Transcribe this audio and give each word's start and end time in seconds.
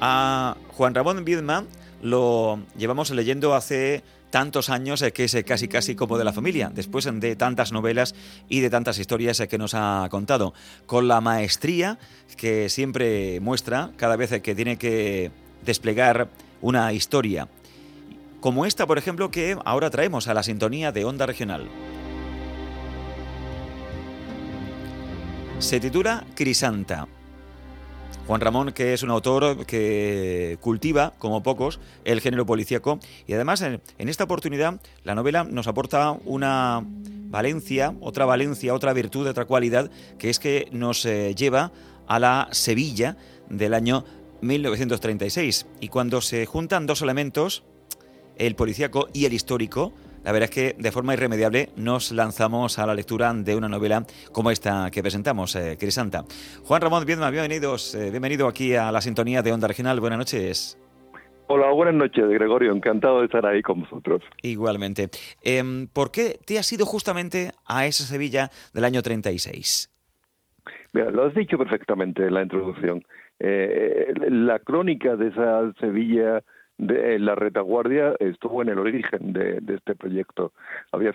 A 0.00 0.56
Juan 0.76 0.94
Ramón 0.94 1.24
Viedma 1.24 1.64
lo 2.02 2.60
llevamos 2.76 3.10
leyendo 3.10 3.54
hace 3.54 4.04
tantos 4.30 4.68
años 4.68 5.04
que 5.12 5.24
es 5.24 5.36
casi 5.44 5.68
casi 5.68 5.94
como 5.96 6.18
de 6.18 6.24
la 6.24 6.32
familia, 6.32 6.70
después 6.72 7.08
de 7.12 7.36
tantas 7.36 7.72
novelas 7.72 8.14
y 8.48 8.60
de 8.60 8.70
tantas 8.70 8.98
historias 8.98 9.42
que 9.48 9.58
nos 9.58 9.74
ha 9.74 10.06
contado, 10.10 10.54
con 10.86 11.08
la 11.08 11.20
maestría 11.20 11.98
que 12.36 12.68
siempre 12.68 13.40
muestra 13.40 13.90
cada 13.96 14.16
vez 14.16 14.40
que 14.40 14.54
tiene 14.54 14.76
que 14.76 15.32
desplegar 15.64 16.28
una 16.60 16.92
historia, 16.92 17.48
como 18.40 18.66
esta, 18.66 18.86
por 18.86 18.98
ejemplo, 18.98 19.30
que 19.30 19.56
ahora 19.64 19.90
traemos 19.90 20.28
a 20.28 20.34
la 20.34 20.44
sintonía 20.44 20.92
de 20.92 21.04
Onda 21.04 21.26
Regional. 21.26 21.68
Se 25.58 25.80
titula 25.80 26.24
Crisanta 26.36 27.08
Juan 28.26 28.40
Ramón, 28.42 28.72
que 28.72 28.92
es 28.92 29.02
un 29.02 29.10
autor 29.10 29.64
que 29.64 30.58
cultiva, 30.60 31.14
como 31.18 31.42
pocos, 31.42 31.80
el 32.04 32.20
género 32.20 32.44
policíaco 32.44 33.00
y 33.26 33.32
además 33.32 33.62
en, 33.62 33.80
esta 33.96 34.24
oportunidad 34.24 34.80
la 35.02 35.14
novela 35.14 35.44
nos 35.44 35.66
aporta 35.66 36.12
una 36.26 36.84
valencia, 36.84 37.94
otra 38.00 38.26
valencia, 38.26 38.74
otra 38.74 38.92
virtud, 38.92 39.26
otra 39.26 39.46
cualidad, 39.46 39.90
que 40.18 40.28
es 40.28 40.38
que 40.38 40.68
nos 40.72 41.06
eh, 41.06 41.34
lleva 41.34 41.72
a 42.06 42.18
la 42.18 42.48
Sevilla 42.52 43.16
del 43.48 43.72
año 43.72 44.04
1936. 44.40 45.66
Y 45.80 45.88
cuando 45.88 46.20
se 46.20 46.46
juntan 46.46 46.86
dos 46.86 47.02
elementos, 47.02 47.64
el 48.36 48.54
policíaco 48.54 49.08
y 49.12 49.24
el 49.24 49.32
histórico, 49.32 49.92
la 50.28 50.32
verdad 50.32 50.50
es 50.50 50.54
que 50.54 50.76
de 50.78 50.92
forma 50.92 51.14
irremediable 51.14 51.70
nos 51.78 52.12
lanzamos 52.12 52.78
a 52.78 52.86
la 52.86 52.94
lectura 52.94 53.32
de 53.32 53.56
una 53.56 53.66
novela 53.66 54.04
como 54.30 54.50
esta 54.50 54.90
que 54.90 55.00
presentamos, 55.00 55.56
eh, 55.56 55.78
Crisanta. 55.80 56.24
Juan 56.64 56.82
Ramón 56.82 57.06
bienvenidos, 57.06 57.94
eh, 57.94 58.10
bienvenido 58.10 58.46
aquí 58.46 58.74
a 58.74 58.92
la 58.92 59.00
sintonía 59.00 59.40
de 59.40 59.52
Onda 59.52 59.68
Regional. 59.68 60.00
Buenas 60.00 60.18
noches. 60.18 60.78
Hola, 61.46 61.70
buenas 61.70 61.94
noches, 61.94 62.28
Gregorio. 62.28 62.72
Encantado 62.72 63.20
de 63.20 63.24
estar 63.24 63.46
ahí 63.46 63.62
con 63.62 63.80
vosotros. 63.80 64.20
Igualmente. 64.42 65.08
Em, 65.42 65.86
¿Por 65.86 66.10
qué 66.10 66.38
te 66.44 66.58
has 66.58 66.70
ido 66.74 66.84
justamente 66.84 67.52
a 67.66 67.86
esa 67.86 68.04
Sevilla 68.04 68.50
del 68.74 68.84
año 68.84 69.00
36? 69.00 69.90
Mira, 70.92 71.10
lo 71.10 71.24
has 71.24 71.34
dicho 71.34 71.56
perfectamente 71.56 72.26
en 72.26 72.34
la 72.34 72.42
introducción. 72.42 73.02
Eh, 73.40 74.12
la 74.28 74.58
crónica 74.58 75.16
de 75.16 75.28
esa 75.28 75.72
Sevilla 75.80 76.42
de 76.78 77.18
la 77.18 77.34
retaguardia 77.34 78.14
estuvo 78.20 78.62
en 78.62 78.68
el 78.68 78.78
origen 78.78 79.32
de, 79.32 79.60
este 79.74 79.96
proyecto. 79.96 80.52
Había 80.92 81.12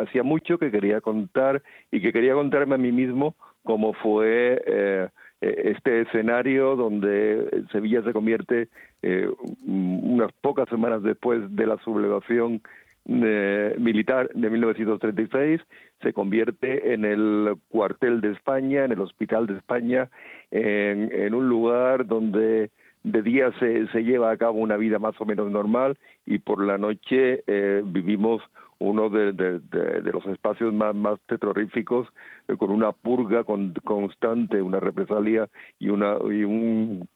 hacía 0.00 0.22
mucho 0.22 0.58
que 0.58 0.70
quería 0.70 1.00
contar 1.00 1.62
y 1.90 2.00
que 2.00 2.12
quería 2.12 2.34
contarme 2.34 2.74
a 2.74 2.78
mí 2.78 2.92
mismo 2.92 3.34
cómo 3.62 3.94
fue 3.94 4.62
eh, 4.66 5.08
este 5.40 6.02
escenario 6.02 6.76
donde 6.76 7.64
Sevilla 7.72 8.02
se 8.02 8.12
convierte 8.12 8.68
eh, 9.02 9.28
unas 9.66 10.30
pocas 10.42 10.68
semanas 10.68 11.02
después 11.02 11.40
de 11.56 11.66
la 11.66 11.78
sublevación 11.78 12.60
eh, 13.06 13.74
militar 13.78 14.30
de 14.34 14.50
1936 14.50 15.60
se 16.02 16.12
convierte 16.12 16.92
en 16.92 17.04
el 17.06 17.54
cuartel 17.68 18.20
de 18.20 18.32
España, 18.32 18.84
en 18.84 18.92
el 18.92 19.00
hospital 19.00 19.46
de 19.46 19.56
España, 19.56 20.10
en 20.50 21.34
un 21.34 21.48
lugar 21.48 22.06
donde 22.06 22.70
de 23.04 23.22
día 23.22 23.52
se, 23.60 23.86
se 23.88 24.02
lleva 24.02 24.30
a 24.30 24.36
cabo 24.36 24.58
una 24.58 24.76
vida 24.76 24.98
más 24.98 25.14
o 25.20 25.26
menos 25.26 25.50
normal 25.50 25.96
y 26.26 26.38
por 26.38 26.64
la 26.64 26.78
noche 26.78 27.44
eh, 27.46 27.82
vivimos 27.84 28.42
uno 28.78 29.08
de, 29.08 29.32
de, 29.32 30.12
los 30.12 30.26
espacios 30.26 30.72
más, 30.72 30.94
más 30.94 31.20
terroríficos 31.26 32.08
eh, 32.48 32.56
con 32.56 32.70
una 32.70 32.92
purga 32.92 33.44
constante, 33.44 34.60
una 34.60 34.80
represalia 34.80 35.48
y 35.78 35.90
una 35.90 36.16
y 36.24 36.44
un, 36.44 37.06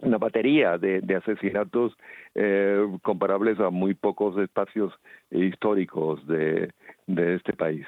una 0.00 0.18
batería 0.18 0.78
de, 0.78 1.00
de 1.00 1.16
asesinatos 1.16 1.96
eh, 2.34 2.84
comparables 3.02 3.58
a 3.60 3.70
muy 3.70 3.94
pocos 3.94 4.36
espacios 4.38 4.92
históricos 5.30 6.26
de, 6.26 6.72
de 7.06 7.36
este 7.36 7.52
país. 7.52 7.86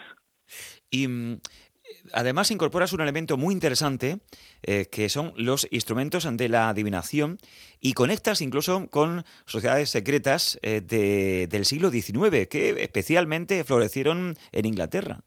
Y 0.91 1.07
mm, 1.07 1.39
además 2.13 2.51
incorporas 2.51 2.93
un 2.93 3.01
elemento 3.01 3.37
muy 3.37 3.55
interesante 3.55 4.19
eh, 4.63 4.87
que 4.91 5.09
son 5.09 5.33
los 5.37 5.67
instrumentos 5.71 6.29
de 6.37 6.49
la 6.49 6.69
adivinación 6.69 7.39
y 7.81 7.95
conectas 7.95 8.41
incluso 8.41 8.89
con 8.91 9.25
sociedades 9.47 9.91
secretas 9.91 10.59
eh, 10.63 10.81
del 11.49 11.65
siglo 11.65 11.91
XIX 11.91 12.47
que 12.49 12.83
especialmente 12.83 13.65
florecieron 13.65 14.35
en 14.53 14.67
Inglaterra. 14.67 15.21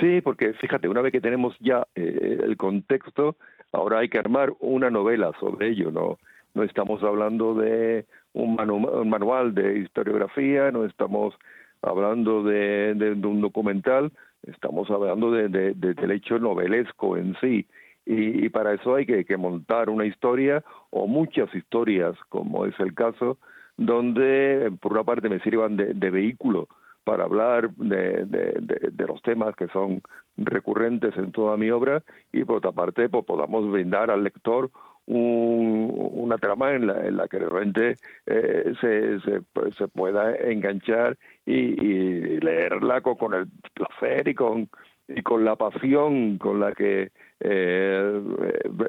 Sí, 0.00 0.20
porque 0.20 0.52
fíjate, 0.54 0.88
una 0.88 1.02
vez 1.02 1.12
que 1.12 1.20
tenemos 1.20 1.56
ya 1.60 1.86
eh, 1.94 2.38
el 2.42 2.56
contexto, 2.56 3.36
ahora 3.72 3.98
hay 3.98 4.08
que 4.08 4.18
armar 4.18 4.52
una 4.60 4.90
novela 4.90 5.32
sobre 5.40 5.70
ello, 5.70 5.90
¿no? 5.90 6.18
No 6.54 6.62
estamos 6.62 7.02
hablando 7.02 7.54
de 7.54 8.06
un, 8.32 8.54
manual 8.54 9.54
de 9.54 9.80
historiografía, 9.80 10.70
no 10.70 10.84
estamos 10.84 11.34
hablando 11.82 12.42
de 12.42 13.16
un 13.22 13.40
documental, 13.40 14.12
Estamos 14.42 14.90
hablando 14.90 15.30
de, 15.30 15.48
del 15.48 16.10
hecho 16.10 16.38
novelesco 16.38 17.16
en 17.16 17.34
sí. 17.40 17.66
Y, 18.06 18.48
para 18.48 18.72
eso 18.72 18.94
hay 18.94 19.04
que, 19.04 19.36
montar 19.36 19.90
una 19.90 20.06
historia 20.06 20.64
o 20.88 21.06
muchas 21.06 21.54
historias, 21.54 22.16
como 22.30 22.64
es 22.64 22.74
el 22.80 22.94
caso, 22.94 23.36
donde 23.76 24.72
por 24.80 24.92
una 24.92 25.04
parte 25.04 25.28
me 25.28 25.40
sirvan 25.40 25.76
de, 25.76 26.10
vehículo 26.10 26.68
para 27.04 27.24
hablar 27.24 27.70
de, 27.74 28.24
de, 28.24 29.06
los 29.06 29.20
temas 29.20 29.54
que 29.56 29.68
son 29.68 30.00
recurrentes 30.38 31.16
en 31.18 31.32
toda 31.32 31.58
mi 31.58 31.70
obra 31.70 32.02
y 32.32 32.44
por 32.44 32.56
otra 32.56 32.72
parte 32.72 33.08
pues, 33.10 33.24
podamos 33.26 33.70
brindar 33.70 34.10
al 34.10 34.24
lector 34.24 34.70
una 35.10 36.36
trama 36.36 36.72
en 36.72 36.86
la, 36.86 37.06
en 37.06 37.16
la 37.16 37.28
que 37.28 37.38
de 37.38 37.48
repente 37.48 37.96
eh, 38.26 38.74
se, 38.80 39.20
se, 39.20 39.40
se, 39.76 39.88
pueda 39.88 40.36
enganchar 40.36 41.16
y, 41.52 42.40
leerla 42.40 43.00
con, 43.00 43.34
el 43.34 43.46
placer 43.74 44.28
y 44.28 44.34
con, 44.34 44.68
y 45.08 45.22
con 45.22 45.44
la 45.44 45.56
pasión 45.56 46.38
con 46.38 46.60
la 46.60 46.72
que 46.72 47.10
eh, 47.40 48.22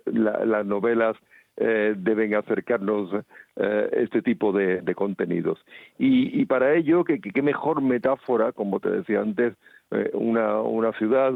las 0.05 0.65
novelas 0.65 1.15
eh, 1.57 1.93
deben 1.97 2.35
acercarnos 2.35 3.09
eh, 3.55 3.89
este 3.93 4.21
tipo 4.21 4.51
de, 4.51 4.81
contenidos. 4.95 5.59
Y, 5.97 6.41
y, 6.41 6.45
para 6.45 6.73
ello, 6.75 7.03
¿qué, 7.03 7.19
qué 7.19 7.41
mejor 7.41 7.81
metáfora, 7.81 8.51
como 8.51 8.79
te 8.79 8.89
decía 8.89 9.21
antes, 9.21 9.55
eh, 9.91 10.11
una, 10.13 10.61
una 10.61 10.93
ciudad 10.93 11.33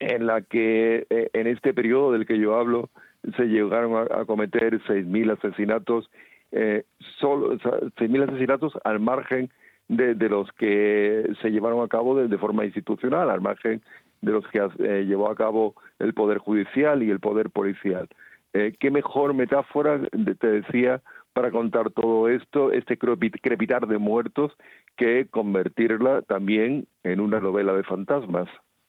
en 0.00 0.26
la 0.26 0.42
que 0.42 1.06
en 1.08 1.46
este 1.46 1.72
periodo 1.72 2.12
del 2.12 2.26
que 2.26 2.38
yo 2.38 2.56
hablo 2.56 2.90
se 3.36 3.44
llegaron 3.44 4.06
a, 4.10 4.24
cometer 4.24 4.80
6.000 4.82 5.38
asesinatos, 5.38 6.10
eh, 6.52 6.84
solo 7.20 7.56
6.000 7.58 8.28
asesinatos 8.28 8.72
al 8.84 9.00
margen 9.00 9.50
de, 9.88 10.14
de, 10.14 10.28
los 10.28 10.50
que 10.52 11.30
se 11.42 11.50
llevaron 11.50 11.82
a 11.84 11.88
cabo 11.88 12.16
de, 12.16 12.38
forma 12.38 12.64
institucional, 12.64 13.30
al 13.30 13.40
margen 13.40 13.82
de 14.22 14.32
los 14.32 14.46
que 14.48 14.58
eh, 14.58 15.04
llevó 15.06 15.30
a 15.30 15.34
cabo 15.34 15.74
el 15.98 16.14
Poder 16.14 16.38
Judicial 16.38 17.02
y 17.02 17.10
el 17.10 17.20
Poder 17.20 17.50
Policial. 17.50 18.08
Eh, 18.52 18.74
¿Qué 18.78 18.90
mejor 18.90 19.34
metáfora, 19.34 20.00
te 20.38 20.46
decía, 20.46 21.02
para 21.32 21.50
contar 21.50 21.90
todo 21.90 22.28
esto, 22.28 22.72
este 22.72 22.96
crepitar 22.96 23.86
de 23.86 23.98
muertos, 23.98 24.52
que 24.96 25.26
convertirla 25.28 26.22
también 26.22 26.86
en 27.02 27.20
una 27.20 27.40
novela 27.40 27.74
de 27.74 27.82
fantasmas? 27.82 28.48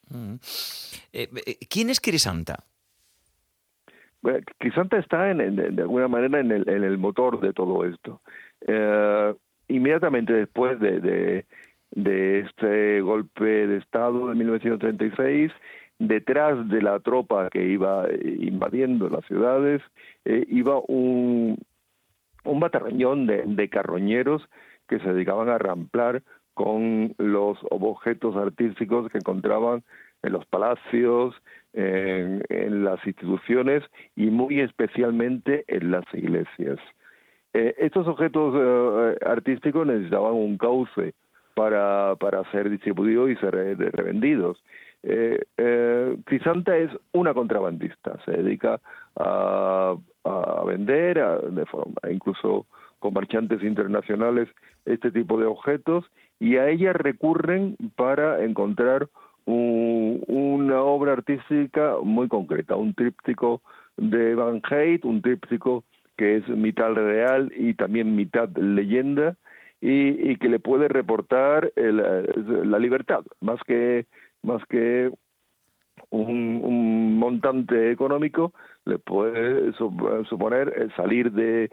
Mm. 0.10 0.36
Eh, 1.12 1.28
¿Quién 1.70 1.90
es 1.90 2.00
Crisanta? 2.00 2.64
Bueno, 4.22 4.40
Crisanta 4.58 4.98
está 4.98 5.30
en, 5.30 5.56
de 5.56 5.82
alguna 5.82 6.08
manera 6.08 6.40
en 6.40 6.52
el, 6.52 6.70
en 6.70 6.84
el 6.84 6.98
motor 6.98 7.40
de 7.40 7.54
todo 7.54 7.86
esto. 7.86 8.22
Eh, 8.62 9.36
inmediatamente 9.68 10.34
después 10.34 10.80
de, 10.80 11.46
este 11.92 13.02
golpe 13.02 13.68
de 13.68 13.78
Estado 13.78 14.30
de 14.30 14.36
1936, 14.36 15.52
detrás 16.00 16.68
de 16.70 16.82
la 16.82 17.00
tropa 17.00 17.50
que 17.50 17.66
iba 17.66 18.06
eh, 18.10 18.38
invadiendo 18.42 19.10
las 19.10 19.26
ciudades, 19.26 19.82
eh, 20.26 20.46
iba 20.50 20.80
un, 20.88 21.58
un 22.44 23.28
de, 23.28 23.44
de 23.46 23.70
carroñeros 23.70 24.48
que 24.88 25.00
se 25.00 25.14
dedicaban 25.14 25.50
a 25.50 25.58
ramplar 25.58 26.22
con 26.54 27.14
los 27.18 27.58
objetos 27.70 28.36
artísticos 28.36 29.12
que 29.12 29.18
encontraban 29.18 29.84
en 30.24 30.32
los 30.32 30.46
palacios, 30.46 31.36
en, 31.74 32.84
las 32.84 33.06
instituciones 33.06 33.84
y 34.16 34.28
muy 34.28 34.62
especialmente 34.62 35.66
en 35.68 35.92
las 35.92 36.06
iglesias. 36.14 36.80
Eh, 37.58 37.74
estos 37.78 38.06
objetos 38.06 38.54
eh, 38.54 39.18
artísticos 39.26 39.88
necesitaban 39.88 40.34
un 40.34 40.58
cauce 40.58 41.14
para, 41.54 42.18
para 42.20 42.44
ser 42.52 42.70
distribuidos 42.70 43.30
y 43.30 43.38
ser 43.38 43.56
revendidos. 43.94 44.62
Eh, 45.04 45.40
eh, 45.56 46.18
Crisanta 46.26 46.76
es 46.76 46.92
una 47.14 47.34
contrabandista, 47.34 48.20
se 48.26 48.32
dedica 48.32 48.82
a, 49.16 49.96
a 50.26 50.64
vender, 50.66 51.16
de 51.52 51.66
forma, 51.68 51.96
incluso 52.12 52.66
con 53.00 53.14
marchantes 53.14 53.64
internacionales, 53.64 54.50
este 54.84 55.10
tipo 55.12 55.40
de 55.40 55.46
objetos 55.46 56.04
y 56.42 56.58
a 56.58 56.68
ella 56.68 56.92
recurren 56.92 57.78
para 57.96 58.44
encontrar 58.44 59.08
una 59.46 60.82
obra 60.82 61.14
artística 61.14 61.96
muy 62.04 62.28
concreta, 62.28 62.76
un 62.76 62.94
tríptico 62.94 63.62
de 63.96 64.36
Van 64.36 64.62
Heyt, 64.70 65.06
un 65.06 65.22
tríptico 65.22 65.86
que 66.18 66.38
es 66.38 66.48
mitad 66.48 66.94
real 66.94 67.52
y 67.56 67.74
también 67.74 68.16
mitad 68.16 68.50
leyenda, 68.56 69.36
y, 69.82 70.38
que 70.38 70.50
le 70.50 70.60
puede 70.60 70.88
reportar 70.88 71.72
la 71.76 72.80
libertad, 72.80 73.24
más 73.40 73.60
que, 73.68 74.06
más 74.42 74.66
que 74.66 75.12
un, 76.10 77.20
montante 77.20 77.92
económico, 77.92 78.54
le 78.86 79.00
puede 79.00 79.74
suponer 79.74 80.92
salir 80.96 81.32
de, 81.32 81.70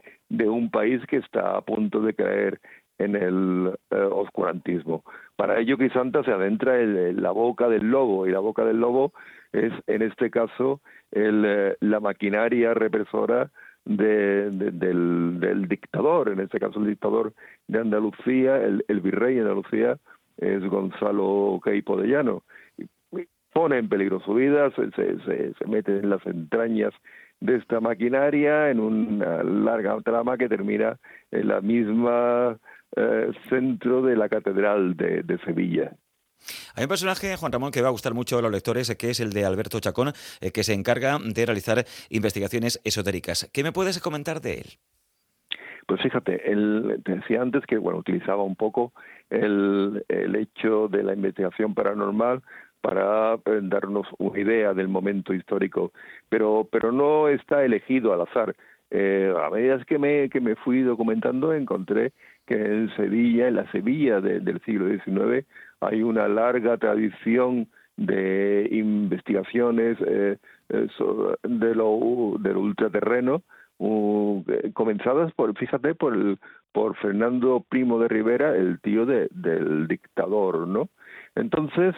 un 0.49 0.71
país 0.71 1.01
que 1.07 1.19
está 1.19 1.57
a 1.57 1.63
punto 1.63 2.01
de 2.01 2.15
caer 2.15 2.61
en 2.99 3.17
el 3.17 3.73
eh, 3.91 3.97
oscurantismo. 3.97 5.03
Para 5.37 5.59
ello, 5.59 5.77
Crisanta 5.77 6.23
se 6.23 6.31
adentra 6.31 6.81
en, 6.81 7.21
la 7.23 7.31
boca 7.31 7.69
del 7.69 7.91
lobo, 7.91 8.27
y 8.27 8.31
la 8.31 8.39
boca 8.39 8.65
del 8.65 8.79
lobo 8.79 9.13
es, 9.53 9.73
en 9.87 10.03
este 10.03 10.31
caso, 10.31 10.81
el, 11.11 11.45
eh, 11.47 11.77
la 11.81 12.01
maquinaria 12.01 12.75
represora 12.75 13.51
de, 13.85 14.51
del, 14.51 15.41
del, 15.41 15.69
dictador, 15.69 16.31
en 16.31 16.41
este 16.41 16.61
caso 16.61 16.79
el 16.81 16.87
dictador 16.87 17.33
de 17.67 17.81
Andalucía, 17.81 18.57
el, 18.57 18.85
el 18.89 19.01
virrey 19.01 19.35
de 19.35 19.43
Andalucía 19.43 19.99
es 20.37 20.63
Gonzalo 20.65 21.61
Queipo 21.63 21.97
de 21.97 22.09
Llano. 22.09 22.43
Pone 23.53 23.79
en 23.79 23.89
peligro 23.89 24.19
su 24.21 24.35
vida, 24.35 24.71
se, 24.71 24.91
se, 24.93 25.53
se 25.53 25.67
mete 25.67 25.99
en 25.99 26.09
las 26.09 26.25
entrañas 26.27 26.95
de 27.43 27.57
esta 27.57 27.81
maquinaria 27.81 28.71
en 28.71 28.81
una 28.81 29.43
larga 29.43 30.01
trama 30.01 30.39
que 30.39 30.49
termina 30.49 30.97
en 31.31 31.49
la 31.49 31.61
misma 31.61 32.57
eh, 32.97 33.31
centro 33.49 34.03
de 34.03 34.17
la 34.17 34.29
Catedral 34.29 34.97
de, 34.97 35.39
Sevilla. 35.45 35.93
Hay 36.75 36.85
un 36.85 36.89
personaje, 36.89 37.37
Juan 37.37 37.53
Ramón, 37.53 37.71
que 37.71 37.83
va 37.83 37.89
a 37.89 37.93
gustar 37.93 38.15
mucho 38.15 38.39
a 38.39 38.43
los 38.43 38.51
lectores, 38.51 38.95
que 38.97 39.11
es 39.11 39.21
el 39.21 39.33
de 39.33 39.45
Alberto 39.45 39.81
Chacón, 39.81 40.13
eh, 40.41 40.51
que 40.53 40.65
se 40.65 40.75
encarga 40.75 41.19
de 41.23 41.47
realizar 41.47 41.85
investigaciones 42.11 42.81
esotéricas. 42.85 43.51
¿Qué 43.53 43.63
me 43.63 43.73
puedes 43.73 44.01
comentar 44.01 44.41
de 44.41 44.55
él? 44.55 44.67
Pues 45.87 46.01
fíjate, 46.01 46.51
él 46.51 47.01
te 47.05 47.17
decía 47.17 47.43
antes 47.43 47.65
que 47.67 47.77
bueno 47.77 47.99
utilizaba 47.99 48.43
un 48.45 48.57
poco 48.57 48.93
el, 49.31 50.05
hecho 50.09 50.89
de 50.89 51.03
la 51.03 51.13
investigación 51.13 51.75
paranormal 51.75 52.43
para 52.81 53.35
eh, 53.35 53.61
darnos 53.63 54.07
una 54.19 54.39
idea 54.39 54.75
del 54.75 54.89
momento 54.89 55.35
histórico, 55.35 55.93
pero 56.29 56.69
pero 56.71 56.93
no 56.93 57.29
está 57.29 57.65
elegido 57.65 58.13
al 58.13 58.23
azar. 58.23 58.55
a 58.93 59.51
medida 59.51 59.85
que 59.85 59.99
me, 59.99 60.29
que 60.29 60.41
me 60.41 60.55
fui 60.55 60.83
documentando 60.83 61.53
encontré 61.53 62.13
que 62.47 62.55
en 62.55 62.95
Sevilla, 62.97 63.49
en 63.49 63.57
la 63.57 63.71
Sevilla 63.71 64.21
del 64.21 64.61
siglo 64.65 64.89
XIX, 64.89 65.47
hay 65.83 66.03
una 66.03 66.29
larga 66.29 66.77
tradición 66.79 67.69
de 67.97 68.69
investigaciones 68.71 69.99
eh, 70.07 70.39
eh, 70.71 70.89
de 71.43 71.75
lo 71.75 72.37
del 72.39 72.57
ultraterreno 72.57 73.43
comenzadas 74.75 75.33
por 75.33 75.59
fíjate 75.59 75.95
por 75.97 76.15
el, 76.15 76.39
por 76.71 76.97
Fernando 76.97 77.65
Primo 77.69 77.99
de 77.99 78.07
Rivera 78.09 78.57
el 78.57 78.81
tío 78.81 79.05
de, 79.07 79.29
del 79.33 79.89
dictador 79.89 80.69
no 80.69 80.89
entonces 81.35 81.95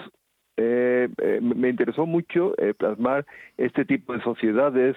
eh, 0.56 1.08
me 1.42 1.68
interesó 1.68 2.06
mucho 2.06 2.54
plasmar 2.78 3.26
este 3.58 3.84
tipo 3.84 4.14
de 4.14 4.22
sociedades 4.22 4.96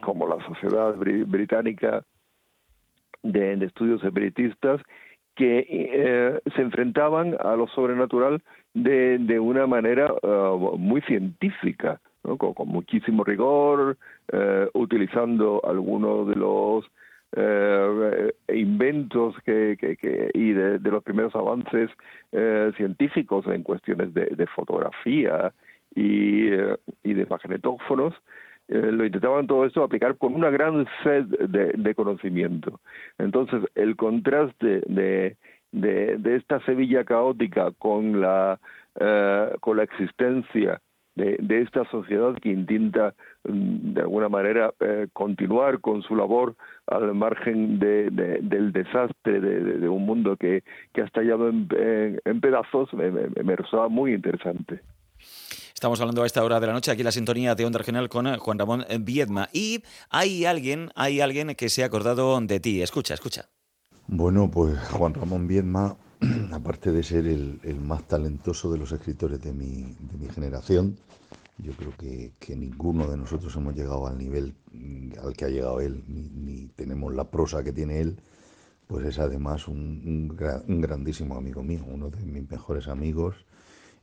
como 0.00 0.26
la 0.26 0.44
sociedad 0.46 0.96
británica 0.96 2.04
de, 3.22 3.54
estudios 3.64 4.02
espiritistas 4.02 4.80
que 5.34 5.66
eh, 5.68 6.40
se 6.54 6.62
enfrentaban 6.62 7.36
a 7.40 7.56
lo 7.56 7.66
sobrenatural 7.68 8.42
de, 8.72 9.18
de 9.18 9.40
una 9.40 9.66
manera 9.66 10.12
eh, 10.22 10.76
muy 10.78 11.00
científica, 11.02 12.00
con, 12.22 12.54
muchísimo 12.68 13.24
rigor, 13.24 13.96
eh, 14.32 14.68
utilizando 14.74 15.60
algunos 15.64 16.28
de 16.28 16.36
los 16.36 16.84
inventos 18.48 19.34
que, 19.44 19.76
y 20.34 20.52
de, 20.52 20.78
los 20.78 21.02
primeros 21.02 21.34
avances 21.34 21.90
científicos 22.76 23.44
en 23.48 23.64
cuestiones 23.64 24.14
de, 24.14 24.26
de 24.26 24.46
fotografía 24.46 25.52
y, 25.96 26.46
y 27.02 27.14
de 27.14 27.26
magnetófonos 27.28 28.14
eh, 28.68 28.76
lo 28.78 29.04
intentaban 29.04 29.46
todo 29.46 29.66
esto 29.66 29.82
aplicar 29.82 30.16
con 30.16 30.34
una 30.34 30.50
gran 30.50 30.86
sed 31.02 31.24
de, 31.26 31.94
conocimiento. 31.94 32.80
Entonces, 33.18 33.62
el 33.74 33.94
contraste 33.96 34.82
de, 34.86 35.36
de, 35.70 36.36
esta 36.36 36.60
Sevilla 36.60 37.04
caótica 37.04 37.72
con 37.72 38.20
la, 38.20 38.58
eh, 38.98 39.50
con 39.60 39.76
la 39.76 39.82
existencia 39.82 40.80
de, 41.14 41.36
de, 41.40 41.60
esta 41.60 41.84
sociedad 41.90 42.34
que 42.40 42.48
intenta 42.48 43.14
mm, 43.44 43.92
de 43.92 44.00
alguna 44.00 44.30
manera 44.30 44.72
eh, 44.80 45.08
continuar 45.12 45.80
con 45.80 46.02
su 46.02 46.16
labor 46.16 46.56
al 46.86 47.14
margen 47.14 47.78
de, 47.78 48.10
del 48.10 48.72
desastre 48.72 49.40
de, 49.40 49.88
un 49.88 50.06
mundo 50.06 50.36
que, 50.36 50.64
que 50.92 51.02
ha 51.02 51.04
estallado 51.04 51.50
en, 51.50 51.68
en, 52.24 52.40
pedazos, 52.40 52.92
me, 52.94 53.10
me, 53.10 53.28
me 53.28 53.56
resultaba 53.56 53.88
muy 53.88 54.14
interesante. 54.14 54.80
Estamos 55.74 56.00
hablando 56.00 56.22
a 56.22 56.26
esta 56.26 56.44
hora 56.44 56.60
de 56.60 56.68
la 56.68 56.72
noche 56.72 56.92
aquí 56.92 57.00
en 57.00 57.06
la 57.06 57.12
sintonía 57.12 57.56
de 57.56 57.64
Onda 57.64 57.78
Regional 57.78 58.08
con 58.08 58.28
eh, 58.28 58.38
Juan 58.38 58.60
Ramón 58.60 58.86
Viedma. 59.00 59.48
Y 59.52 59.82
hay 60.08 60.44
alguien, 60.44 60.90
hay 60.94 61.20
alguien 61.20 61.56
que 61.56 61.68
se 61.68 61.82
ha 61.82 61.86
acordado 61.86 62.40
de 62.40 62.60
ti. 62.60 62.80
Escucha, 62.80 63.14
escucha. 63.14 63.48
Bueno, 64.06 64.48
pues 64.48 64.78
Juan 64.90 65.14
Ramón 65.14 65.48
Viedma, 65.48 65.96
aparte 66.52 66.92
de 66.92 67.02
ser 67.02 67.26
el, 67.26 67.58
más 67.80 68.06
talentoso 68.06 68.70
de 68.70 68.78
los 68.78 68.92
escritores 68.92 69.40
de 69.42 69.52
mi, 69.52 69.96
generación, 70.32 70.96
yo 71.58 71.72
creo 71.72 71.92
que, 72.38 72.54
ninguno 72.54 73.08
de 73.08 73.16
nosotros 73.16 73.54
hemos 73.56 73.74
llegado 73.74 74.06
al 74.06 74.16
nivel 74.16 74.54
al 75.20 75.34
que 75.34 75.44
ha 75.44 75.48
llegado 75.48 75.80
él, 75.80 76.04
ni, 76.06 76.68
tenemos 76.68 77.12
la 77.12 77.24
prosa 77.24 77.64
que 77.64 77.72
tiene 77.72 78.00
él, 78.00 78.20
pues 78.86 79.04
es 79.06 79.18
además 79.18 79.66
un, 79.66 80.30
un 80.68 80.80
grandísimo 80.80 81.36
amigo 81.36 81.64
mío, 81.64 81.84
uno 81.84 82.10
de 82.10 82.24
mis 82.24 82.48
mejores 82.48 82.86
amigos 82.86 83.34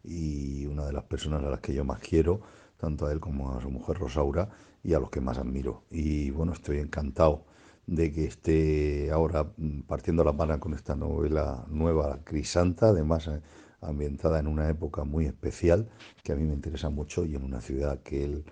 y 0.04 0.66
una 0.66 0.86
de 0.86 0.94
las 0.94 1.04
personas 1.04 1.44
a 1.44 1.50
las 1.50 1.60
que 1.60 1.74
yo 1.74 1.84
más 1.84 2.00
quiero, 2.00 2.42
tanto 2.78 3.06
a 3.06 3.12
él 3.12 3.20
como 3.20 3.52
a 3.52 3.62
su 3.62 3.70
mujer 3.70 3.98
Rosaura, 3.98 4.50
y 4.84 4.94
a 4.94 5.00
los 5.00 5.10
que 5.10 5.22
más 5.22 5.38
admiro. 5.38 5.84
Y 5.90 6.32
bueno, 6.32 6.54
estoy 6.54 6.80
encantado 6.80 7.46
de 7.86 8.12
que 8.12 8.26
esté 8.26 9.12
ahora 9.12 9.52
partiendo 9.88 10.24
la 10.24 10.34
mano 10.34 10.60
con 10.60 10.74
esta 10.74 10.96
novela 10.96 11.66
nueva, 11.68 12.20
Crisanta, 12.24 12.90
además 12.90 13.28
eh, 13.28 13.42
ambientada 13.82 14.40
en 14.40 14.48
una 14.48 14.70
época 14.70 15.04
muy 15.04 15.26
especial 15.26 15.90
que 16.24 16.32
a 16.32 16.36
mí 16.36 16.44
me 16.44 16.54
interesa 16.54 16.90
mucho 16.90 17.26
y 17.26 17.36
en 17.36 17.44
una 17.44 17.62
ciudad 17.62 18.02
que 18.02 18.24
él 18.24 18.46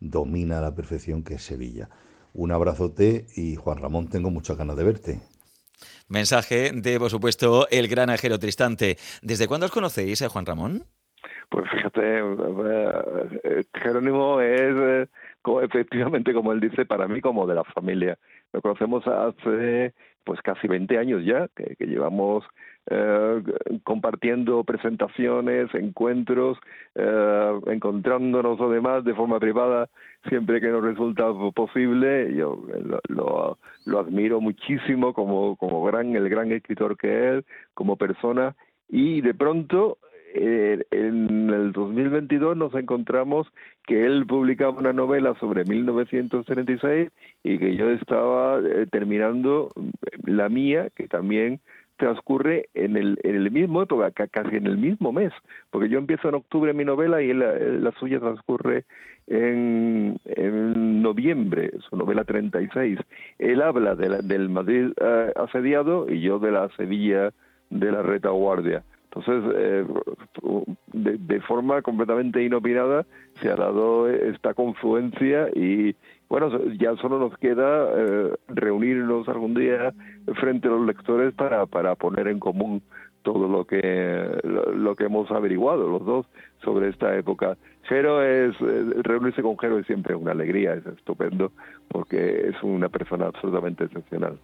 domina 0.00 0.58
a 0.58 0.62
la 0.62 0.74
perfección, 0.74 1.22
que 1.22 1.34
es 1.34 1.42
Sevilla. 1.42 1.88
Un 2.32 2.52
abrazote 2.52 3.26
y 3.34 3.56
Juan 3.56 3.78
Ramón, 3.78 4.08
tengo 4.08 4.30
muchas 4.30 4.56
ganas 4.56 4.76
de 4.76 4.84
verte. 4.84 5.20
Mensaje 6.08 6.70
de, 6.72 6.98
por 6.98 7.10
supuesto, 7.10 7.68
el 7.70 7.88
gran 7.88 8.10
ajero 8.10 8.38
Tristante. 8.38 8.98
¿Desde 9.22 9.48
cuándo 9.48 9.66
os 9.66 9.72
conocéis, 9.72 10.22
eh, 10.22 10.28
Juan 10.28 10.46
Ramón? 10.46 10.86
Pues 11.48 11.70
fíjate, 11.70 12.18
eh, 12.18 13.64
Jerónimo 13.74 14.40
es 14.40 14.74
eh, 14.76 15.06
efectivamente, 15.62 16.34
como 16.34 16.52
él 16.52 16.60
dice, 16.60 16.84
para 16.84 17.06
mí 17.06 17.20
como 17.20 17.46
de 17.46 17.54
la 17.54 17.64
familia. 17.64 18.18
Lo 18.52 18.60
conocemos 18.60 19.06
hace 19.06 19.94
pues 20.26 20.42
casi 20.42 20.66
20 20.66 20.98
años 20.98 21.24
ya, 21.24 21.46
que, 21.54 21.76
llevamos 21.86 22.44
eh, 22.90 23.42
compartiendo 23.84 24.64
presentaciones, 24.64 25.72
encuentros, 25.72 26.58
eh, 26.96 27.60
encontrándonos 27.66 28.60
o 28.60 28.68
demás 28.68 29.04
de 29.04 29.14
forma 29.14 29.38
privada 29.38 29.88
siempre 30.28 30.60
que 30.60 30.66
nos 30.66 30.82
resulta 30.82 31.26
posible. 31.54 32.34
Yo 32.34 32.60
lo, 33.08 33.56
lo, 33.84 33.98
admiro 34.00 34.40
muchísimo 34.40 35.14
como, 35.14 35.56
como 35.56 35.84
gran, 35.84 36.16
el 36.16 36.28
gran 36.28 36.50
escritor 36.50 36.96
que 36.96 37.38
es, 37.38 37.44
como 37.72 37.96
persona, 37.96 38.56
y 38.88 39.20
de 39.20 39.32
pronto 39.32 39.98
eh, 40.38 40.84
en 40.90 41.50
el 41.50 41.72
2022 41.72 42.56
nos 42.56 42.74
encontramos 42.74 43.46
que 43.86 44.04
él 44.04 44.26
publicaba 44.26 44.78
una 44.78 44.92
novela 44.92 45.34
sobre 45.40 45.64
1936 45.64 47.10
y 47.42 47.58
que 47.58 47.76
yo 47.76 47.90
estaba 47.90 48.58
eh, 48.58 48.86
terminando 48.90 49.70
la 50.24 50.48
mía, 50.48 50.88
que 50.94 51.08
también 51.08 51.60
transcurre 51.96 52.68
en 52.74 52.96
el, 52.96 53.18
en 53.22 53.36
el 53.36 53.50
mismo 53.50 53.82
época, 53.82 54.10
casi 54.10 54.56
en 54.56 54.66
el 54.66 54.76
mismo 54.76 55.12
mes, 55.12 55.32
porque 55.70 55.88
yo 55.88 55.98
empiezo 55.98 56.28
en 56.28 56.34
octubre 56.34 56.74
mi 56.74 56.84
novela 56.84 57.22
y 57.22 57.32
la, 57.32 57.92
suya 57.98 58.20
transcurre 58.20 58.84
en, 59.26 60.18
en, 60.26 61.02
noviembre, 61.02 61.70
su 61.88 61.96
novela 61.96 62.24
36. 62.24 62.98
Él 63.38 63.62
habla 63.62 63.94
de 63.94 64.20
del 64.22 64.50
Madrid 64.50 64.92
eh, 65.00 65.32
asediado 65.36 66.06
y 66.10 66.20
yo 66.20 66.38
de 66.38 66.52
la 66.52 66.68
Sevilla 66.76 67.32
de 67.70 67.92
la 67.92 68.02
retaguardia. 68.02 68.84
Entonces, 69.16 69.54
eh, 69.56 69.86
de, 70.92 71.40
forma 71.40 71.80
completamente 71.82 72.42
inopinada 72.42 73.06
se 73.40 73.48
ha 73.48 73.56
dado 73.56 74.08
esta 74.08 74.52
confluencia 74.54 75.48
y, 75.54 75.94
bueno, 76.28 76.50
ya 76.78 76.96
solo 76.96 77.18
nos 77.18 77.36
queda 77.38 77.88
eh, 77.96 78.34
reunirnos 78.48 79.28
algún 79.28 79.54
día 79.54 79.92
frente 80.34 80.68
a 80.68 80.72
los 80.72 80.86
lectores 80.86 81.32
para, 81.34 81.66
para 81.66 81.94
poner 81.94 82.28
en 82.28 82.40
común 82.40 82.82
todo 83.22 83.48
lo 83.48 83.64
que 83.64 84.40
lo, 84.44 84.94
que 84.94 85.04
hemos 85.04 85.28
averiguado 85.32 85.88
los 85.88 86.04
dos 86.04 86.26
sobre 86.62 86.88
esta 86.90 87.16
época. 87.16 87.56
Jero 87.82 88.22
es 88.22 88.54
eh, 88.60 88.84
reunirse 89.02 89.42
con 89.42 89.58
Jero 89.58 89.80
es 89.80 89.86
siempre 89.86 90.14
una 90.14 90.30
alegría, 90.32 90.74
es 90.74 90.86
estupendo 90.86 91.50
porque 91.88 92.48
es 92.48 92.62
una 92.62 92.88
persona 92.88 93.26
absolutamente 93.26 93.84
excepcional. 93.84 94.38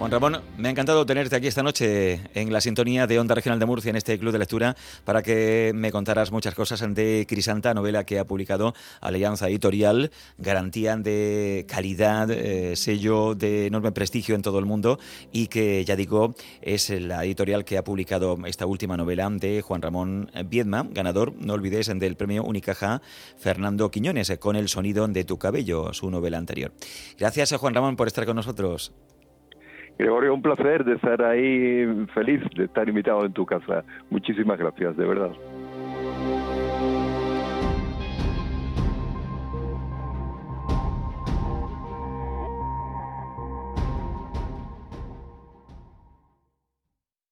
Juan 0.00 0.12
Ramón, 0.12 0.40
me 0.56 0.68
ha 0.68 0.70
encantado 0.70 1.04
tenerte 1.04 1.36
aquí 1.36 1.46
esta 1.46 1.62
noche 1.62 2.22
en 2.32 2.50
la 2.54 2.62
sintonía 2.62 3.06
de 3.06 3.18
Onda 3.18 3.34
Regional 3.34 3.58
de 3.58 3.66
Murcia 3.66 3.90
en 3.90 3.96
este 3.96 4.18
club 4.18 4.32
de 4.32 4.38
lectura 4.38 4.74
para 5.04 5.22
que 5.22 5.72
me 5.74 5.92
contaras 5.92 6.32
muchas 6.32 6.54
cosas 6.54 6.82
de 6.94 7.26
Crisanta, 7.28 7.74
novela 7.74 8.04
que 8.04 8.18
ha 8.18 8.24
publicado 8.24 8.72
Alianza 9.02 9.50
Editorial, 9.50 10.10
garantía 10.38 10.96
de 10.96 11.66
calidad, 11.68 12.30
eh, 12.30 12.76
sello 12.76 13.34
de 13.34 13.66
enorme 13.66 13.92
prestigio 13.92 14.34
en 14.34 14.40
todo 14.40 14.58
el 14.58 14.64
mundo 14.64 14.98
y 15.32 15.48
que 15.48 15.84
ya 15.84 15.96
digo 15.96 16.34
es 16.62 16.88
la 16.88 17.22
editorial 17.22 17.66
que 17.66 17.76
ha 17.76 17.84
publicado 17.84 18.38
esta 18.46 18.64
última 18.64 18.96
novela 18.96 19.28
de 19.30 19.60
Juan 19.60 19.82
Ramón 19.82 20.30
Viedma, 20.46 20.88
ganador, 20.90 21.34
no 21.34 21.52
olvides, 21.52 21.88
del 21.88 22.16
premio 22.16 22.42
Unicaja 22.42 23.02
Fernando 23.36 23.90
Quiñones 23.90 24.32
con 24.38 24.56
el 24.56 24.70
sonido 24.70 25.06
de 25.08 25.24
tu 25.24 25.38
cabello, 25.38 25.92
su 25.92 26.10
novela 26.10 26.38
anterior. 26.38 26.72
Gracias 27.18 27.52
a 27.52 27.58
Juan 27.58 27.74
Ramón 27.74 27.96
por 27.96 28.06
estar 28.06 28.24
con 28.24 28.36
nosotros. 28.36 28.94
Gregorio, 30.00 30.32
un 30.32 30.40
placer 30.40 30.82
de 30.84 30.94
estar 30.94 31.22
ahí, 31.22 32.06
feliz 32.14 32.40
de 32.56 32.64
estar 32.64 32.88
invitado 32.88 33.26
en 33.26 33.32
tu 33.34 33.44
casa. 33.44 33.84
Muchísimas 34.08 34.58
gracias, 34.58 34.96
de 34.96 35.04
verdad. 35.04 35.32